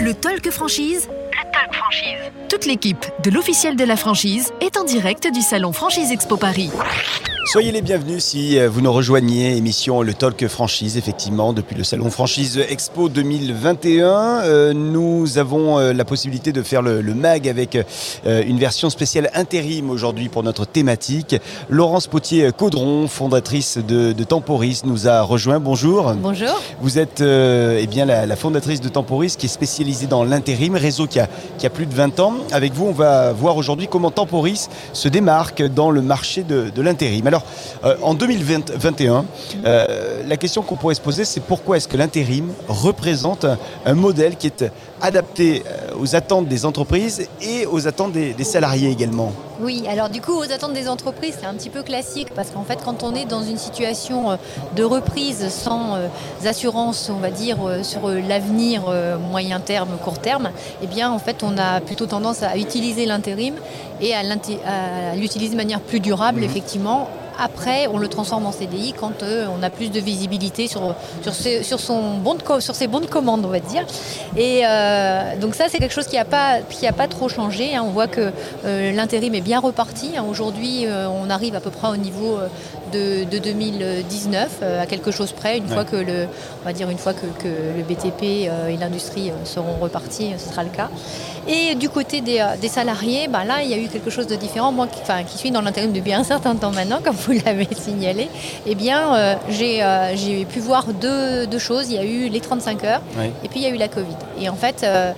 Le 0.00 0.12
Talk 0.14 0.50
Franchise. 0.50 1.08
Le 1.08 1.52
Talk 1.52 1.74
Franchise. 1.74 2.32
Toute 2.48 2.66
l'équipe 2.66 3.06
de 3.22 3.30
l'officiel 3.30 3.76
de 3.76 3.84
la 3.84 3.96
franchise 3.96 4.52
est 4.60 4.76
en 4.76 4.84
direct 4.84 5.32
du 5.32 5.40
salon 5.40 5.72
Franchise 5.72 6.12
Expo 6.12 6.36
Paris. 6.36 6.70
Soyez 7.46 7.72
les 7.72 7.80
bienvenus 7.80 8.22
si 8.22 8.58
euh, 8.58 8.68
vous 8.68 8.80
nous 8.82 8.92
rejoignez, 8.92 9.56
émission 9.56 10.02
Le 10.02 10.12
Talk 10.12 10.46
Franchise, 10.46 10.96
effectivement, 10.96 11.52
depuis 11.52 11.74
le 11.74 11.82
Salon 11.84 12.10
Franchise 12.10 12.62
Expo 12.68 13.08
2021. 13.08 14.42
Euh, 14.44 14.72
nous 14.74 15.38
avons 15.38 15.78
euh, 15.78 15.92
la 15.92 16.04
possibilité 16.04 16.52
de 16.52 16.62
faire 16.62 16.82
le, 16.82 17.02
MAG 17.02 17.48
avec 17.48 17.76
une 18.24 18.58
version 18.58 18.88
spéciale 18.88 19.30
intérim 19.34 19.90
aujourd'hui 19.90 20.28
pour 20.28 20.42
notre 20.42 20.64
thématique. 20.64 21.34
Laurence 21.68 22.06
Potier-Caudron, 22.06 23.08
fondatrice 23.08 23.78
de, 23.78 24.12
Temporis, 24.22 24.82
nous 24.84 25.08
a 25.08 25.22
rejoint. 25.22 25.58
Bonjour. 25.58 26.12
Bonjour. 26.14 26.60
Vous 26.80 26.98
êtes 26.98 27.20
eh 27.20 27.86
bien, 27.88 28.04
la, 28.04 28.36
fondatrice 28.36 28.80
de 28.80 28.88
Temporis 28.88 29.36
qui 29.36 29.46
est 29.46 29.50
spécialisée 29.50 30.06
dans 30.06 30.24
l'intérim, 30.24 30.76
réseau 30.76 31.06
qui 31.06 31.18
a, 31.18 31.28
qui 31.58 31.66
a 31.66 31.70
plus 31.70 31.86
de 31.86 31.94
20 31.94 32.20
ans. 32.20 32.34
Avec 32.52 32.74
vous, 32.74 32.86
on 32.86 32.92
va 32.92 33.32
voir 33.32 33.56
aujourd'hui 33.56 33.88
comment 33.90 34.10
Temporis 34.10 34.68
se 34.92 35.08
démarque 35.08 35.62
dans 35.62 35.90
le 35.90 36.00
marché 36.00 36.42
de, 36.42 36.70
de 36.70 36.82
l'intérim. 36.82 37.26
Alors, 37.30 37.44
euh, 37.84 37.94
en 38.02 38.14
2021, 38.14 39.24
euh, 39.64 40.22
la 40.26 40.36
question 40.36 40.62
qu'on 40.62 40.74
pourrait 40.74 40.96
se 40.96 41.00
poser, 41.00 41.24
c'est 41.24 41.38
pourquoi 41.38 41.76
est-ce 41.76 41.86
que 41.86 41.96
l'intérim 41.96 42.52
représente 42.66 43.46
un, 43.86 43.94
modèle 43.94 44.34
qui 44.34 44.48
est 44.48 44.64
adapté 45.00 45.62
euh, 45.64 45.94
aux 45.96 46.16
attentes 46.16 46.48
des 46.48 46.66
entreprises 46.66 47.28
et 47.40 47.66
aux 47.66 47.86
attentes 47.86 48.10
des, 48.10 48.34
salariés 48.42 48.90
également? 48.90 49.32
Oui, 49.62 49.84
alors 49.88 50.08
du 50.08 50.20
coup, 50.20 50.32
aux 50.32 50.50
attentes 50.50 50.72
des 50.72 50.88
entreprises, 50.88 51.36
c'est 51.38 51.46
un 51.46 51.54
petit 51.54 51.70
peu 51.70 51.84
classique 51.84 52.34
parce 52.34 52.50
qu'en 52.50 52.64
fait, 52.64 52.80
quand 52.84 53.04
on 53.04 53.14
est 53.14 53.26
dans 53.26 53.44
une 53.44 53.58
situation 53.58 54.36
de 54.74 54.82
reprise 54.82 55.50
sans 55.50 55.98
assurance, 56.44 57.12
on 57.14 57.20
va 57.20 57.30
dire, 57.30 57.58
sur 57.82 58.08
l'avenir 58.08 58.84
moyen 59.30 59.60
terme, 59.60 59.90
court 60.02 60.18
terme, 60.18 60.50
eh 60.82 60.86
bien, 60.86 61.12
en 61.12 61.18
fait, 61.18 61.44
on 61.44 61.58
a 61.58 61.80
plutôt 61.80 62.06
tendance 62.06 62.42
à 62.42 62.56
utiliser 62.56 63.04
l'intérim 63.04 63.54
et 64.00 64.14
à 64.14 64.22
l'utiliser 65.14 65.52
de 65.52 65.58
manière 65.58 65.80
plus 65.80 66.00
durable, 66.00 66.40
mmh. 66.40 66.44
effectivement, 66.44 67.08
après, 67.40 67.86
on 67.86 67.96
le 67.98 68.08
transforme 68.08 68.44
en 68.44 68.52
CDI 68.52 68.92
quand 68.92 69.22
euh, 69.22 69.46
on 69.58 69.62
a 69.62 69.70
plus 69.70 69.90
de 69.90 69.98
visibilité 69.98 70.68
sur, 70.68 70.94
sur, 71.22 71.80
son 71.80 72.18
bon 72.18 72.34
de, 72.34 72.60
sur 72.60 72.74
ses 72.74 72.86
bons 72.86 73.00
de 73.00 73.06
commande, 73.06 73.44
on 73.44 73.48
va 73.48 73.60
dire. 73.60 73.86
Et 74.36 74.62
euh, 74.64 75.36
donc 75.40 75.54
ça, 75.54 75.64
c'est 75.68 75.78
quelque 75.78 75.94
chose 75.94 76.06
qui 76.06 76.16
n'a 76.16 76.26
pas, 76.26 76.58
pas 76.96 77.08
trop 77.08 77.28
changé. 77.28 77.74
Hein. 77.74 77.82
On 77.86 77.90
voit 77.90 78.08
que 78.08 78.30
euh, 78.66 78.92
l'intérim 78.92 79.34
est 79.34 79.40
bien 79.40 79.58
reparti. 79.58 80.12
Hein. 80.16 80.24
Aujourd'hui, 80.28 80.86
on 80.86 81.30
arrive 81.30 81.54
à 81.54 81.60
peu 81.60 81.70
près 81.70 81.88
au 81.88 81.96
niveau 81.96 82.38
de, 82.92 83.24
2019, 83.24 84.62
à 84.62 84.86
quelque 84.86 85.10
chose 85.10 85.32
près, 85.32 85.58
une 85.58 85.68
fois 85.68 85.84
que 85.84 85.96
le, 85.96 86.26
on 86.62 86.64
va 86.64 86.72
dire 86.72 86.90
une 86.90 86.98
fois 86.98 87.14
que, 87.14 87.26
le 87.46 87.82
BTP 87.82 88.22
et 88.22 88.76
l'industrie 88.78 89.32
seront 89.44 89.76
repartis, 89.80 90.32
ce 90.38 90.50
sera 90.50 90.62
le 90.62 90.70
cas. 90.70 90.88
Et 91.48 91.74
du 91.74 91.88
côté 91.88 92.20
des, 92.20 92.42
salariés, 92.68 93.28
bah 93.28 93.44
là, 93.44 93.62
il 93.62 93.70
y 93.70 93.74
a 93.74 93.78
eu 93.78 93.88
quelque 93.88 94.10
chose 94.10 94.26
de 94.26 94.36
différent. 94.36 94.72
Moi, 94.72 94.88
qui, 94.88 95.00
qui 95.26 95.38
suis 95.38 95.50
dans 95.50 95.62
l'intérim 95.62 95.92
depuis 95.92 96.12
un 96.12 96.24
certain 96.24 96.54
temps 96.54 96.72
maintenant, 96.72 97.00
comme 97.02 97.16
vous 97.16 97.29
vous 97.30 97.40
l'avez 97.46 97.68
signalé, 97.74 98.28
eh 98.66 98.74
bien, 98.74 99.14
euh, 99.14 99.34
euh, 99.48 100.12
j'ai 100.14 100.44
pu 100.44 100.60
voir 100.60 100.86
deux, 100.92 101.46
choses. 101.58 101.90
Il 101.90 101.94
y 101.94 101.98
a 101.98 102.04
eu 102.04 102.28
les 102.28 102.40
35 102.40 102.84
heures 102.84 103.02
et 103.44 103.48
puis 103.48 103.60
il 103.60 103.62
y 103.62 103.66
a 103.66 103.68
eu 103.70 103.76
la 103.76 103.88
Covid. 103.88 104.16
Et 104.40 104.48
en 104.48 104.54
fait, 104.54 104.82
euh, 104.82 105.12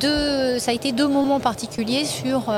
deux, 0.00 0.58
ça 0.58 0.72
a 0.72 0.74
été 0.74 0.92
deux 0.92 1.06
moments 1.06 1.40
particuliers 1.40 2.04
sur 2.04 2.52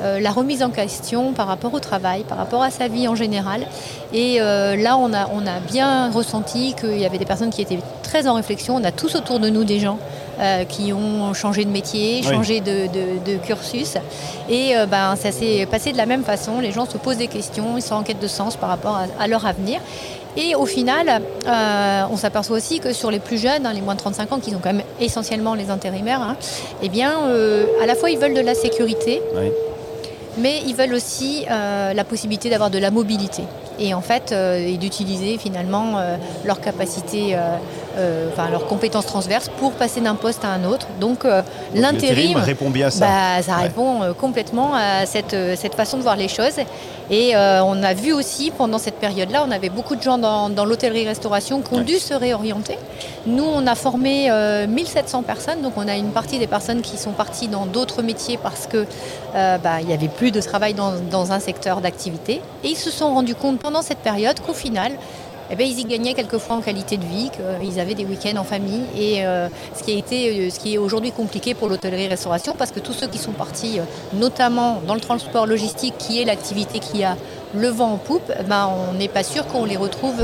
la 0.00 0.30
remise 0.30 0.62
en 0.62 0.70
question 0.70 1.32
par 1.32 1.46
rapport 1.46 1.74
au 1.74 1.80
travail, 1.80 2.24
par 2.24 2.38
rapport 2.38 2.62
à 2.62 2.70
sa 2.70 2.88
vie 2.88 3.08
en 3.08 3.14
général. 3.14 3.66
Et 4.12 4.38
là, 4.38 4.96
on 4.96 5.12
a, 5.12 5.28
on 5.32 5.46
a 5.46 5.60
bien 5.60 6.10
ressenti 6.10 6.74
qu'il 6.74 6.98
y 6.98 7.04
avait 7.04 7.18
des 7.18 7.26
personnes 7.26 7.50
qui 7.50 7.62
étaient 7.62 7.80
très 8.02 8.26
en 8.26 8.34
réflexion. 8.34 8.76
On 8.76 8.84
a 8.84 8.92
tous 8.92 9.14
autour 9.16 9.38
de 9.40 9.48
nous 9.48 9.64
des 9.64 9.80
gens 9.80 9.98
euh, 10.40 10.64
qui 10.64 10.92
ont 10.92 11.34
changé 11.34 11.64
de 11.64 11.70
métier, 11.70 12.22
changé 12.22 12.60
de, 12.60 13.36
cursus. 13.38 13.96
Et 14.48 14.76
euh, 14.76 14.86
ben, 14.86 15.16
ça 15.16 15.32
s'est 15.32 15.66
passé 15.68 15.90
de 15.90 15.96
la 15.96 16.06
même 16.06 16.22
façon. 16.22 16.60
Les 16.60 16.70
gens 16.70 16.88
se 16.88 16.96
posent 16.96 17.16
des 17.16 17.26
questions, 17.26 17.76
ils 17.76 17.82
sont 17.82 17.96
en 17.96 18.04
quête 18.04 18.20
de 18.20 18.28
sens 18.28 18.54
par 18.54 18.68
rapport 18.68 19.00
à, 19.18 19.26
leur 19.26 19.46
avenir. 19.46 19.80
Et 20.36 20.54
au 20.54 20.64
final, 20.64 21.22
euh, 21.48 22.02
on 22.12 22.16
s'aperçoit 22.16 22.56
aussi 22.56 22.78
que 22.78 22.92
sur 22.92 23.10
les 23.10 23.18
plus 23.18 23.38
jeunes, 23.38 23.66
hein, 23.66 23.72
les 23.72 23.80
moins 23.80 23.94
de 23.94 23.98
35 23.98 24.32
ans, 24.32 24.38
qui 24.38 24.52
sont 24.52 24.60
quand 24.62 24.72
même 24.72 24.84
essentiellement 25.00 25.54
les 25.54 25.70
intérimaires, 25.70 26.22
hein, 26.22 26.36
eh 26.84 26.88
bien, 26.88 27.14
à 27.82 27.86
la 27.86 27.96
fois 27.96 28.08
ils 28.08 28.18
veulent 28.18 28.34
de 28.34 28.40
la 28.40 28.54
sécurité, 28.54 29.20
mais 30.36 30.60
ils 30.68 30.76
veulent 30.76 30.94
aussi 30.94 31.46
la 31.48 32.04
possibilité 32.04 32.48
d'avoir 32.48 32.70
de 32.70 32.78
la 32.78 32.92
mobilité 32.92 33.42
et 33.80 33.92
en 33.94 34.00
fait 34.00 34.32
et 34.32 34.76
d'utiliser 34.76 35.38
finalement 35.38 36.00
leur 36.44 36.60
capacité 36.60 37.36
euh, 37.98 38.28
enfin, 38.32 38.48
leurs 38.48 38.66
compétences 38.66 39.06
transverses 39.06 39.50
pour 39.58 39.72
passer 39.72 40.00
d'un 40.00 40.14
poste 40.14 40.44
à 40.44 40.48
un 40.48 40.64
autre. 40.64 40.86
Donc 41.00 41.24
euh, 41.24 41.42
l'intérim 41.74 42.36
répond 42.36 42.70
bien 42.70 42.86
à 42.86 42.90
ça. 42.90 43.06
Bah, 43.06 43.42
ça 43.42 43.56
répond 43.56 44.02
euh, 44.02 44.12
complètement 44.12 44.74
à 44.74 45.04
cette, 45.04 45.36
cette 45.56 45.74
façon 45.74 45.96
de 45.96 46.02
voir 46.02 46.14
les 46.14 46.28
choses. 46.28 46.60
Et 47.10 47.34
on 47.34 47.82
a 47.82 47.94
vu 47.94 48.12
aussi 48.12 48.50
pendant 48.50 48.76
cette 48.76 48.96
période-là, 48.96 49.42
on 49.46 49.50
avait 49.50 49.70
beaucoup 49.70 49.96
de 49.96 50.02
gens 50.02 50.18
dans, 50.18 50.64
l'hôtellerie-restauration 50.66 51.62
qui 51.62 51.72
ont 51.72 51.80
dû 51.80 51.98
se 51.98 52.12
réorienter. 52.12 52.76
Nous, 53.26 53.44
on 53.44 53.66
a 53.66 53.74
formé 53.74 54.30
1700 54.68 55.22
personnes, 55.22 55.62
donc 55.62 55.72
on 55.78 55.88
a 55.88 55.96
une 55.96 56.10
partie 56.10 56.38
des 56.38 56.46
personnes 56.46 56.82
qui 56.82 56.98
sont 56.98 57.12
parties 57.12 57.48
dans 57.48 57.64
d'autres 57.64 58.02
métiers 58.02 58.38
parce 58.42 58.66
que 58.66 58.84
bah, 59.32 59.80
il 59.80 59.86
n'y 59.86 59.94
avait 59.94 60.08
plus 60.08 60.32
de 60.32 60.40
travail 60.42 60.74
dans, 60.74 60.92
dans 61.10 61.32
un 61.32 61.40
secteur 61.40 61.80
d'activité. 61.80 62.42
Et 62.62 62.68
ils 62.68 62.76
se 62.76 62.90
sont 62.90 63.14
rendus 63.14 63.34
compte 63.34 63.58
pendant 63.58 63.80
cette 63.80 64.00
période 64.00 64.38
qu'au 64.40 64.52
final, 64.52 64.92
eh 65.50 65.56
ben, 65.56 65.66
ils 65.66 65.78
y 65.78 65.84
gagnaient 65.84 66.14
quelquefois 66.14 66.56
en 66.56 66.60
qualité 66.60 66.96
de 66.96 67.04
vie, 67.04 67.30
qu'ils 67.30 67.80
avaient 67.80 67.94
des 67.94 68.04
week-ends 68.04 68.36
en 68.36 68.44
famille. 68.44 68.82
Et 68.96 69.24
euh, 69.24 69.48
ce 69.74 69.82
qui, 69.82 69.92
a 69.92 69.96
été, 69.96 70.28
euh, 70.28 70.50
ce 70.50 70.60
qui 70.60 70.74
est 70.74 70.78
aujourd'hui 70.78 71.10
compliqué 71.10 71.54
pour 71.54 71.68
l'hôtellerie-restauration, 71.68 72.54
parce 72.56 72.70
que 72.70 72.80
tous 72.80 72.92
ceux 72.92 73.06
qui 73.06 73.18
sont 73.18 73.32
partis, 73.32 73.78
euh, 73.78 73.82
notamment 74.12 74.82
dans 74.86 74.94
le 74.94 75.00
transport 75.00 75.46
logistique, 75.46 75.94
qui 75.98 76.20
est 76.20 76.24
l'activité 76.24 76.80
qui 76.80 77.02
a 77.02 77.16
le 77.54 77.68
vent 77.68 77.92
en 77.92 77.96
poupe, 77.96 78.30
eh 78.38 78.42
ben, 78.42 78.68
on 78.90 78.98
n'est 78.98 79.08
pas 79.08 79.22
sûr 79.22 79.46
qu'on 79.46 79.64
les 79.64 79.78
retrouve 79.78 80.22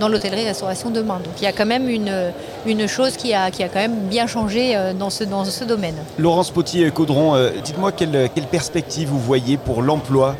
dans 0.00 0.08
l'hôtellerie-restauration 0.10 0.90
demain. 0.90 1.14
Donc 1.14 1.32
il 1.38 1.44
y 1.44 1.46
a 1.46 1.52
quand 1.52 1.64
même 1.64 1.88
une, 1.88 2.30
une 2.66 2.86
chose 2.86 3.16
qui 3.16 3.32
a, 3.32 3.50
qui 3.50 3.62
a 3.62 3.70
quand 3.70 3.78
même 3.78 4.00
bien 4.10 4.26
changé 4.26 4.78
dans 4.98 5.08
ce, 5.08 5.24
dans 5.24 5.46
ce 5.46 5.64
domaine. 5.64 5.94
Laurence 6.18 6.50
Potier-Caudron, 6.50 7.52
dites-moi 7.64 7.92
quelle, 7.92 8.28
quelle 8.34 8.44
perspective 8.44 9.08
vous 9.08 9.18
voyez 9.18 9.56
pour 9.56 9.80
l'emploi 9.80 10.36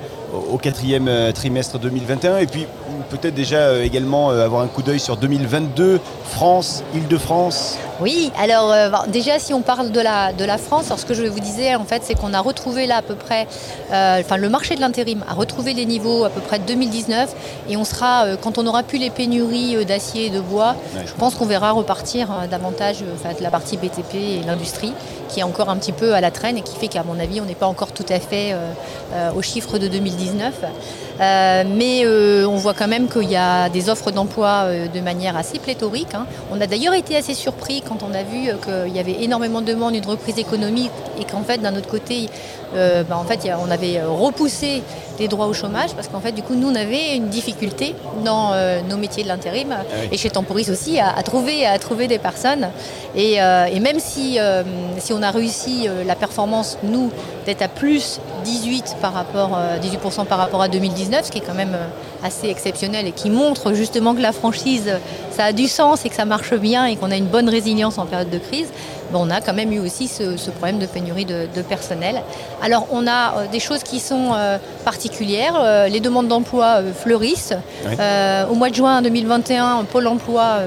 au 0.52 0.58
quatrième 0.58 1.10
trimestre 1.32 1.78
2021 1.78 2.36
et 2.36 2.46
puis 2.46 2.66
peut-être 3.08 3.34
déjà 3.34 3.58
euh, 3.58 3.82
également 3.82 4.30
euh, 4.30 4.44
avoir 4.44 4.62
un 4.62 4.66
coup 4.68 4.82
d'œil 4.82 5.00
sur 5.00 5.16
2022, 5.16 6.00
France, 6.24 6.82
Île-de-France 6.94 7.78
Oui, 8.00 8.30
alors 8.38 8.72
euh, 8.72 8.90
déjà 9.08 9.38
si 9.38 9.54
on 9.54 9.62
parle 9.62 9.90
de 9.90 10.00
la, 10.00 10.32
de 10.32 10.44
la 10.44 10.58
France, 10.58 10.86
alors 10.86 10.98
ce 10.98 11.06
que 11.06 11.14
je 11.14 11.24
vous 11.24 11.40
disais 11.40 11.74
en 11.74 11.84
fait 11.84 12.02
c'est 12.04 12.14
qu'on 12.14 12.34
a 12.34 12.40
retrouvé 12.40 12.86
là 12.86 12.98
à 12.98 13.02
peu 13.02 13.14
près, 13.14 13.46
enfin 13.90 14.36
le 14.36 14.48
marché 14.48 14.76
de 14.76 14.80
l'intérim 14.80 15.24
a 15.28 15.34
retrouvé 15.34 15.74
les 15.74 15.86
niveaux 15.86 16.24
à 16.24 16.30
peu 16.30 16.40
près 16.40 16.58
de 16.58 16.64
2019 16.64 17.34
et 17.68 17.76
on 17.76 17.84
sera, 17.84 18.26
quand 18.42 18.58
on 18.58 18.66
aura 18.66 18.82
plus 18.82 18.98
les 18.98 19.10
pénuries 19.10 19.84
d'acier 19.84 20.26
et 20.26 20.30
de 20.30 20.40
bois, 20.40 20.76
je 21.04 21.12
pense 21.14 21.34
qu'on 21.34 21.46
verra 21.46 21.72
repartir 21.72 22.28
davantage 22.50 23.00
de 23.00 23.42
la 23.42 23.50
partie 23.50 23.76
BTP 23.76 24.14
et 24.14 24.40
l'industrie 24.46 24.92
qui 25.28 25.40
est 25.40 25.42
encore 25.42 25.68
un 25.68 25.76
petit 25.76 25.92
peu 25.92 26.14
à 26.14 26.20
la 26.20 26.30
traîne 26.30 26.56
et 26.56 26.62
qui 26.62 26.76
fait 26.76 26.88
qu'à 26.88 27.02
mon 27.02 27.18
avis 27.18 27.40
on 27.40 27.44
n'est 27.44 27.54
pas 27.54 27.66
encore 27.66 27.92
tout 27.92 28.06
à 28.08 28.20
fait 28.20 28.54
aux 29.34 29.42
chiffres 29.42 29.78
de 29.78 29.88
2019. 29.88 30.52
Mais 31.18 32.06
on 32.46 32.56
voit 32.56 32.74
quand 32.74 32.88
même 32.88 33.08
qu'il 33.08 33.30
y 33.30 33.36
a 33.36 33.68
des 33.68 33.88
offres 33.88 34.10
d'emploi 34.10 34.64
euh, 34.64 34.88
de 34.88 35.00
manière 35.00 35.36
assez 35.36 35.58
pléthorique. 35.58 36.14
Hein. 36.14 36.26
On 36.52 36.60
a 36.60 36.66
d'ailleurs 36.66 36.94
été 36.94 37.16
assez 37.16 37.34
surpris 37.34 37.82
quand 37.86 38.02
on 38.02 38.14
a 38.14 38.22
vu 38.22 38.48
euh, 38.48 38.84
qu'il 38.86 38.94
y 38.94 38.98
avait 38.98 39.22
énormément 39.22 39.60
de 39.60 39.66
demandes, 39.66 39.94
une 39.94 40.06
reprise 40.06 40.38
économique 40.38 40.90
et 41.20 41.24
qu'en 41.24 41.42
fait 41.42 41.58
d'un 41.58 41.76
autre 41.76 41.88
côté, 41.88 42.28
euh, 42.74 43.02
bah, 43.04 43.16
en 43.16 43.24
fait, 43.24 43.48
on 43.64 43.70
avait 43.70 44.02
repoussé 44.02 44.82
les 45.18 45.28
droits 45.28 45.46
au 45.46 45.52
chômage 45.52 45.90
parce 45.94 46.08
qu'en 46.08 46.20
fait 46.20 46.32
du 46.32 46.42
coup 46.42 46.54
nous 46.54 46.68
on 46.68 46.74
avait 46.76 47.16
une 47.16 47.28
difficulté 47.28 47.96
dans 48.24 48.52
nos 48.88 48.96
métiers 48.96 49.24
de 49.24 49.28
l'intérim 49.28 49.70
ah 49.72 49.84
et 50.12 50.16
chez 50.16 50.30
Temporis 50.30 50.70
aussi 50.70 51.00
à, 51.00 51.20
trouver, 51.24 51.66
à 51.66 51.76
trouver 51.80 52.06
des 52.06 52.18
personnes 52.18 52.68
et, 53.16 53.40
même 53.80 53.98
si, 53.98 54.38
si 54.98 55.12
on 55.12 55.20
a 55.22 55.32
réussi 55.32 55.88
la 56.06 56.14
performance 56.14 56.78
nous 56.84 57.10
d'être 57.46 57.62
à 57.62 57.68
plus 57.68 58.20
18 58.48 58.96
par 59.00 59.12
rapport 59.12 59.58
18% 59.82 60.24
par 60.26 60.38
rapport 60.38 60.62
à 60.62 60.68
2019 60.68 61.26
ce 61.26 61.30
qui 61.30 61.38
est 61.38 61.46
quand 61.46 61.54
même 61.54 61.76
assez 62.22 62.48
exceptionnel 62.48 63.06
et 63.06 63.12
qui 63.12 63.30
montre 63.30 63.72
justement 63.72 64.14
que 64.14 64.20
la 64.20 64.32
franchise, 64.32 64.92
ça 65.30 65.44
a 65.44 65.52
du 65.52 65.68
sens 65.68 66.04
et 66.04 66.08
que 66.08 66.14
ça 66.14 66.24
marche 66.24 66.54
bien 66.54 66.86
et 66.86 66.96
qu'on 66.96 67.10
a 67.10 67.16
une 67.16 67.26
bonne 67.26 67.48
résilience 67.48 67.98
en 67.98 68.06
période 68.06 68.30
de 68.30 68.38
crise, 68.38 68.68
ben, 69.12 69.20
on 69.22 69.30
a 69.30 69.40
quand 69.40 69.54
même 69.54 69.72
eu 69.72 69.78
aussi 69.78 70.08
ce, 70.08 70.50
problème 70.50 70.78
de 70.78 70.86
pénurie 70.86 71.24
de, 71.24 71.62
personnel. 71.68 72.22
Alors 72.62 72.86
on 72.90 73.06
a 73.06 73.34
euh, 73.36 73.46
des 73.50 73.60
choses 73.60 73.82
qui 73.82 74.00
sont 74.00 74.32
euh, 74.34 74.58
particulières. 74.84 75.54
Euh, 75.56 75.88
les 75.88 76.00
demandes 76.00 76.28
d'emploi 76.28 76.80
fleurissent. 76.94 77.54
au 78.50 78.54
mois 78.54 78.70
de 78.70 78.74
juin 78.74 79.02
2021, 79.02 79.84
Pôle 79.84 80.06
emploi 80.06 80.60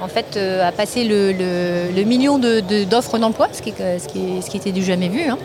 en 0.00 0.08
fait, 0.08 0.36
a 0.36 0.72
passé 0.72 1.04
le, 1.04 2.04
million 2.04 2.38
d'offres 2.38 3.18
d'emploi, 3.18 3.48
ce 3.52 3.62
qui, 3.62 3.72
ce, 3.72 4.06
qui, 4.08 4.42
ce 4.42 4.50
qui 4.50 4.56
était 4.58 4.72
du 4.72 4.84
jamais 4.84 5.08
vu. 5.08 5.22
Hein. 5.22 5.38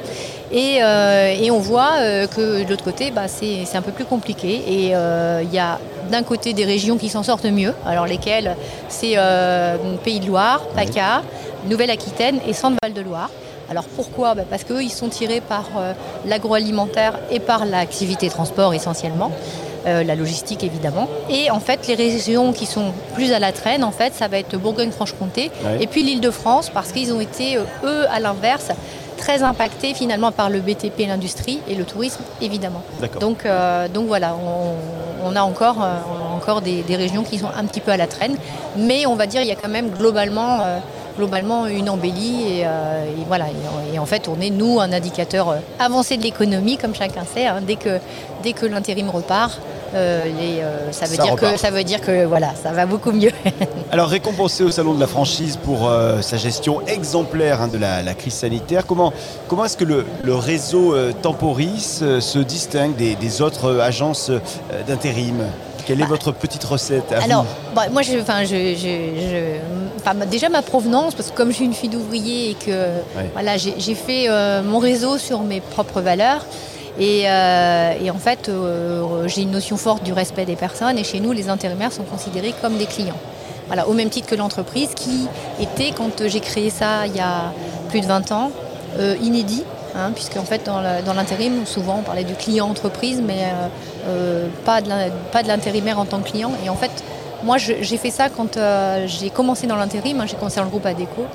Et, 0.52 0.80
euh, 0.82 1.50
on 1.52 1.60
voit 1.60 1.94
euh, 2.00 2.28
que 2.28 2.64
de 2.64 2.70
l'autre 2.70 2.84
côté, 2.84 3.12
bah, 3.12 3.28
c'est 3.28 3.76
un 3.76 3.82
peu 3.82 3.92
plus 3.92 4.06
compliqué. 4.06 4.62
Et 4.68 4.88
il 4.88 5.54
y 5.54 5.60
a 5.60 5.80
d'un 6.12 6.24
côté 6.24 6.54
des 6.54 6.66
régions 6.66 6.98
qui 6.98 7.10
s'en 7.10 7.24
sortent 7.24 7.46
mieux, 7.46 7.74
alors 7.86 8.06
lesquelles 8.06 8.56
c'est 8.90 9.16
Pays 10.04 10.20
de 10.20 10.28
Loire, 10.28 10.62
PACA, 10.76 11.22
Nouvelle-Aquitaine 11.70 12.40
et 12.48 12.54
Centre-Val 12.54 12.94
de 12.94 13.02
Loire. 13.02 13.30
Alors 13.70 13.86
pourquoi? 13.86 14.36
Bah, 14.36 14.44
Parce 14.50 14.64
qu'eux, 14.64 14.84
ils 14.84 14.92
sont 14.92 15.10
tirés 15.10 15.42
par 15.42 15.70
l'agroalimentaire 16.26 17.18
et 17.30 17.40
par 17.40 17.66
l'activité 17.66 18.30
transport 18.30 18.74
essentiellement. 18.74 19.32
Euh, 19.88 20.04
la 20.04 20.14
logistique 20.14 20.64
évidemment. 20.64 21.10
Et 21.28 21.50
en 21.50 21.60
fait, 21.60 21.88
les 21.88 21.96
régions 21.96 22.54
qui 22.54 22.68
sont 22.68 22.94
plus 23.16 23.34
à 23.34 23.40
la 23.40 23.52
traîne, 23.52 23.84
en 23.84 23.90
fait, 23.90 24.14
ça 24.14 24.28
va 24.28 24.38
être 24.38 24.56
Bourgogne-Franche-Comté 24.56 25.50
et 25.80 25.88
puis 25.88 26.04
l'Île-de-France, 26.04 26.70
parce 26.70 26.92
qu'ils 26.92 27.12
ont 27.12 27.20
été, 27.20 27.58
euh, 27.58 27.64
eux, 27.84 28.06
à 28.12 28.20
l'inverse, 28.20 28.70
très 29.22 29.44
impactés 29.44 29.94
finalement 29.94 30.32
par 30.32 30.50
le 30.50 30.60
BTP, 30.60 31.08
l'industrie 31.08 31.60
et 31.70 31.76
le 31.76 31.86
tourisme, 31.86 32.24
évidemment. 32.42 32.82
Donc, 33.20 33.46
euh, 33.46 33.88
donc 33.88 34.08
voilà, 34.08 34.36
on, 35.24 35.36
a 35.36 35.42
encore, 35.42 35.78
encore 36.36 36.62
des, 36.62 36.84
régions 36.90 37.24
qui 37.24 37.38
sont 37.38 37.50
un 37.56 37.66
petit 37.66 37.80
peu 37.80 37.92
à 37.92 37.98
la 37.98 38.08
traîne, 38.08 38.36
mais 38.76 39.06
on 39.06 39.16
va 39.16 39.28
dire 39.28 39.42
il 39.42 39.48
y 39.48 39.52
a 39.52 39.56
quand 39.56 39.70
même 39.70 39.90
globalement 39.92 40.60
globalement 41.18 41.68
une 41.68 41.90
embellie. 41.90 42.62
Et, 42.62 42.66
voilà. 43.28 43.46
Et, 43.94 44.00
en 44.00 44.06
fait, 44.06 44.28
on 44.28 44.42
est, 44.42 44.50
nous, 44.50 44.80
un 44.80 44.92
indicateur 44.92 45.56
avancé 45.80 46.18
de 46.18 46.24
l'économie, 46.24 46.78
comme 46.78 46.96
chacun 46.96 47.24
sait. 47.26 47.48
Hein. 47.48 47.60
dès 47.62 47.76
que, 47.76 48.00
dès 48.44 48.54
que 48.54 48.66
l'intérim 48.66 49.10
repart, 49.10 49.60
euh, 49.94 50.26
euh, 50.26 50.92
ça, 50.92 51.06
veut 51.06 51.18
dire 51.18 51.36
que, 51.36 51.58
ça 51.58 51.70
veut 51.70 51.84
dire 51.84 52.02
que 52.02 52.26
voilà, 52.26 52.54
ça 52.62 52.72
va 52.72 52.86
beaucoup 52.86 53.12
mieux. 53.12 53.32
Alors 53.92 54.08
récompensé 54.08 54.64
au 54.64 54.72
Salon 54.72 54.94
de 54.94 55.00
la 55.00 55.08
franchise 55.08 55.58
pour 55.58 55.90
euh, 55.90 56.22
sa 56.22 56.38
gestion 56.38 56.86
exemplaire 56.88 57.62
hein, 57.62 57.68
de 57.68 57.78
la, 57.78 58.14
crise 58.14 58.36
sanitaire, 58.36 58.86
comment, 58.86 59.12
comment 59.48 59.66
est-ce 59.66 59.78
que 59.78 59.84
le, 59.84 60.06
réseau 60.34 60.96
Temporis 61.22 62.04
se 62.20 62.40
distingue 62.40 62.96
des, 62.96 63.42
autres 63.42 63.80
agences 63.80 64.32
d'intérim? 64.88 65.44
Quelle 65.86 66.00
est 66.00 66.04
bah, 66.04 66.10
votre 66.10 66.32
petite 66.32 66.64
recette 66.64 67.12
Alors, 67.12 67.46
bah, 67.76 67.84
moi, 67.92 68.02
je, 68.02 68.12
je, 68.20 69.60
déjà 70.30 70.50
ma 70.50 70.62
provenance, 70.62 71.16
parce 71.16 71.32
que 71.32 71.36
comme 71.36 71.50
je 71.50 71.56
suis 71.56 71.66
une 71.66 71.74
fille 71.74 71.90
d'ouvrier 71.90 72.52
et 72.52 72.54
que 72.54 72.88
voilà, 73.34 73.58
j'ai 73.58 73.96
fait 73.96 74.28
mon 74.64 74.80
réseau 74.80 75.18
sur 75.18 75.42
mes 75.42 75.60
propres 75.60 76.02
valeurs, 76.02 76.46
euh, 77.00 77.94
et, 78.02 78.12
en 78.12 78.18
fait, 78.18 78.50
euh, 78.50 79.28
j'ai 79.28 79.42
une 79.42 79.52
notion 79.52 79.78
forte 79.78 80.04
du 80.04 80.14
respect 80.14 80.46
des 80.46 80.56
personnes 80.56 80.98
et 80.98 81.04
chez 81.04 81.20
nous, 81.20 81.32
les 81.32 81.50
intérimaires 81.50 81.92
sont 81.92 82.04
considérés 82.04 82.54
comme 82.62 82.78
des 82.78 82.86
clients. 82.86 83.20
Voilà, 83.68 83.88
au 83.88 83.94
même 83.94 84.10
titre 84.10 84.28
que 84.28 84.36
l'entreprise 84.36 84.90
qui 84.96 85.28
était, 85.60 85.92
quand 85.96 86.28
j'ai 86.28 86.42
créé 86.42 86.70
ça 86.70 87.08
il 87.08 87.16
y 87.16 87.22
a 87.22 87.54
plus 87.90 88.02
de 88.02 88.06
20 88.06 88.32
ans, 88.32 88.52
euh, 89.00 89.16
inédit. 89.22 89.64
Hein, 89.94 90.12
puisque 90.16 90.38
en 90.38 90.46
fait 90.46 90.64
dans 90.66 91.14
l'intérim 91.14 91.66
souvent 91.66 91.98
on 92.00 92.02
parlait 92.02 92.24
du 92.24 92.34
client 92.34 92.70
entreprise 92.70 93.22
mais 93.22 93.52
pas 94.64 94.80
de 94.80 95.48
l'intérimaire 95.50 96.00
en 96.00 96.06
tant 96.06 96.22
que 96.22 96.30
client 96.30 96.54
et 96.66 96.70
en 96.70 96.78
fait 96.78 97.04
moi, 97.44 97.58
j'ai 97.58 97.98
fait 97.98 98.12
ça 98.12 98.30
quand 98.30 98.58
euh, 98.58 99.06
j'ai 99.08 99.30
commencé 99.30 99.66
dans 99.66 99.76
l'intérim, 99.76 100.20
hein, 100.20 100.26
j'ai 100.28 100.36
commencé 100.36 100.58
dans 100.58 100.66
le 100.66 100.70
groupe 100.70 100.86
ADECO. 100.86 101.26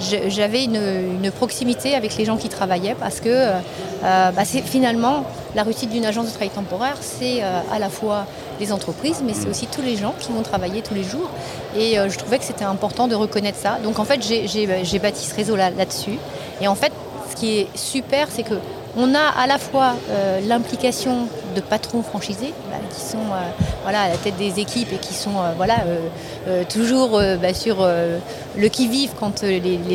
J'avais 0.00 0.64
une, 0.64 1.30
proximité 1.30 1.94
avec 1.94 2.16
les 2.16 2.24
gens 2.24 2.36
qui 2.36 2.48
travaillaient 2.48 2.96
parce 2.98 3.20
que 3.20 3.28
euh, 3.28 3.60
bah, 4.02 4.44
finalement, 4.44 5.24
la 5.54 5.62
réussite 5.62 5.90
d'une 5.90 6.04
agence 6.04 6.26
de 6.26 6.30
travail 6.30 6.50
temporaire, 6.50 6.96
c'est 7.00 7.42
euh, 7.42 7.60
à 7.72 7.78
la 7.78 7.88
fois 7.88 8.26
les 8.58 8.72
entreprises, 8.72 9.22
mais 9.24 9.34
c'est 9.34 9.48
aussi 9.48 9.66
tous 9.66 9.82
les 9.82 9.96
gens 9.96 10.14
qui 10.18 10.32
vont 10.32 10.42
travailler 10.42 10.82
tous 10.82 10.94
les 10.94 11.04
jours. 11.04 11.30
Et 11.76 11.94
je 11.94 12.18
trouvais 12.18 12.38
que 12.38 12.44
c'était 12.44 12.64
important 12.64 13.08
de 13.08 13.14
reconnaître 13.14 13.58
ça. 13.58 13.78
Donc 13.82 13.98
en 13.98 14.04
fait, 14.04 14.20
j'ai 14.22 14.98
bâti 14.98 15.26
ce 15.26 15.34
réseau 15.34 15.56
là-dessus. 15.56 16.18
et 16.60 16.68
en 16.68 16.74
fait, 16.74 16.92
ce 17.30 17.36
qui 17.36 17.58
est 17.58 17.76
super, 17.76 18.28
c'est 18.30 18.42
que 18.42 18.54
on 18.96 19.14
a 19.14 19.20
à 19.20 19.46
la 19.46 19.58
fois 19.58 19.94
euh, 20.10 20.40
l'implication 20.46 21.28
de 21.54 21.60
patrons 21.60 22.02
franchisés 22.02 22.52
bah, 22.70 22.76
qui 22.94 23.00
sont 23.00 23.16
euh, 23.16 23.88
à 23.88 23.92
la 23.92 24.16
tête 24.16 24.36
des 24.36 24.60
équipes 24.60 24.92
et 24.92 24.98
qui 24.98 25.14
sont 25.14 25.36
euh, 25.38 26.64
toujours 26.68 27.20
bah, 27.40 27.54
sur 27.54 27.86
le 27.86 28.68
qui-vive 28.68 29.12
quand 29.18 29.42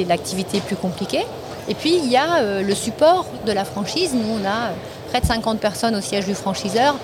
l'activité 0.07 0.57
est 0.57 0.65
plus 0.65 0.75
compliquée. 0.75 1.25
Et 1.69 1.75
puis 1.75 1.95
il 1.95 2.09
y 2.09 2.15
a 2.15 2.61
le 2.61 2.75
support 2.75 3.25
de 3.45 3.51
la 3.51 3.65
franchise. 3.65 4.13
Nous, 4.13 4.39
on 4.41 4.45
a 4.45 4.71
près 5.09 5.19
de 5.21 5.25
50 5.25 5.59
personnes 5.59 5.95
au 5.95 6.01
siège 6.01 6.25
du 6.25 6.33
franchiseur 6.33 6.95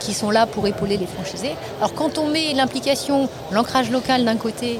qui 0.00 0.12
sont 0.12 0.30
là 0.30 0.46
pour 0.46 0.66
épauler 0.66 0.96
les 0.96 1.06
franchisés. 1.06 1.54
Alors 1.78 1.94
quand 1.94 2.18
on 2.18 2.26
met 2.26 2.52
l'implication, 2.54 3.28
l'ancrage 3.52 3.90
local 3.90 4.24
d'un 4.24 4.36
côté 4.36 4.78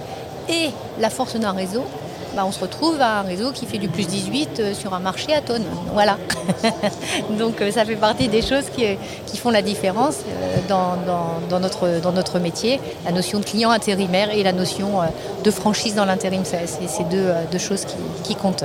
et 0.48 0.70
la 1.00 1.10
force 1.10 1.36
d'un 1.36 1.52
réseau, 1.52 1.84
bah, 2.34 2.44
on 2.46 2.52
se 2.52 2.60
retrouve 2.60 3.00
à 3.00 3.20
un 3.20 3.22
réseau 3.22 3.52
qui 3.52 3.64
fait 3.66 3.78
du 3.78 3.88
plus 3.88 4.06
18 4.06 4.60
euh, 4.60 4.74
sur 4.74 4.92
un 4.94 4.98
marché 4.98 5.32
à 5.34 5.40
tonnes. 5.40 5.64
Voilà. 5.92 6.18
Donc 7.38 7.60
euh, 7.60 7.70
ça 7.70 7.84
fait 7.84 7.96
partie 7.96 8.28
des 8.28 8.42
choses 8.42 8.64
qui, 8.74 8.84
font 9.36 9.50
la 9.50 9.62
différence 9.62 10.16
euh, 10.20 10.56
dans, 10.68 11.60
notre, 11.60 12.38
métier. 12.38 12.80
La 13.04 13.12
notion 13.12 13.40
de 13.40 13.44
client 13.44 13.70
intérimaire 13.70 14.30
et 14.30 14.42
la 14.42 14.52
notion 14.52 15.00
de 15.42 15.50
franchise 15.50 15.94
dans 15.94 16.06
l'intérim, 16.06 16.42
c'est 16.44 16.66
ces 16.66 17.04
deux, 17.04 17.58
choses 17.58 17.84
qui, 18.24 18.34
comptent. 18.34 18.64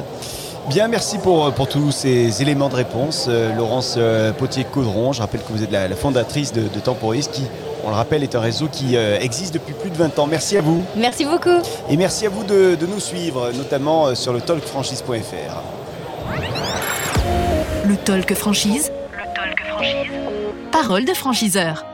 Bien, 0.70 0.88
merci 0.88 1.18
pour, 1.18 1.52
pour, 1.54 1.68
tous 1.68 1.92
ces 1.92 2.42
éléments 2.42 2.70
de 2.70 2.76
réponse. 2.76 3.28
Laurence 3.58 4.00
Potier-Caudron, 4.38 5.12
je 5.12 5.22
rappelle 5.22 5.42
que 5.42 5.52
vous 5.52 5.64
êtes 5.64 5.72
la, 5.72 5.90
fondatrice 5.96 6.54
de, 6.54 6.62
de 6.62 6.80
Temporis 6.80 7.28
qui 7.28 7.44
on 7.84 7.90
le 7.90 7.96
rappelle, 7.96 8.24
est 8.24 8.36
un 8.36 8.40
réseau 8.40 8.68
qui 8.68 8.96
euh, 8.96 9.20
existe 9.20 9.54
depuis 9.54 9.74
plus 9.74 9.90
de 9.90 9.96
20 9.96 10.20
ans. 10.20 10.28
Merci 10.28 10.58
à 10.58 10.62
vous. 10.62 10.84
Merci 10.96 11.26
beaucoup. 11.26 11.62
Et 11.90 11.98
merci 11.98 12.26
à 12.26 12.30
vous 12.30 12.44
de, 12.44 12.78
nous 12.88 13.00
suivre, 13.00 13.52
notamment 13.52 14.08
euh, 14.08 14.16
sur 14.16 14.34
le 14.34 14.42
talkfranchise.fr. 14.42 15.62
Le 17.86 17.96
Talk 17.96 18.34
Franchise. 18.36 18.92
Le 19.12 19.34
Talk 19.34 19.64
Franchise. 19.68 20.12
Parole 20.72 21.06
de 21.06 21.14
franchiseur. 21.14 21.89